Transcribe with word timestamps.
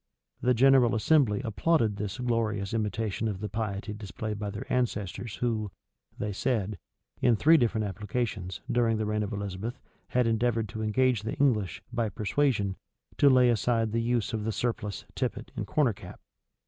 The 0.41 0.55
general 0.55 0.95
assembly 0.95 1.41
applauded 1.43 1.95
this 1.97 2.17
glorious 2.17 2.73
imitation 2.73 3.27
of 3.27 3.39
the 3.39 3.47
piety 3.47 3.93
displayed 3.93 4.39
by 4.39 4.49
their 4.49 4.65
ancestors 4.73 5.35
who, 5.35 5.69
they 6.17 6.33
said, 6.33 6.79
in 7.21 7.35
three 7.35 7.55
different 7.55 7.85
applications, 7.85 8.61
during 8.71 8.97
the 8.97 9.05
reign 9.05 9.21
of 9.21 9.31
Elizabeth, 9.31 9.79
had 10.07 10.25
endeavored 10.25 10.67
to 10.69 10.81
engage 10.81 11.21
the 11.21 11.35
English, 11.37 11.83
by 11.93 12.09
persuasion, 12.09 12.77
to 13.19 13.29
lay 13.29 13.49
aside 13.49 13.91
the 13.91 14.01
use 14.01 14.33
of 14.33 14.43
the 14.43 14.51
surplice, 14.51 15.05
tippet, 15.13 15.51
and 15.55 15.67
corner 15.67 15.93
cap. 15.93 16.19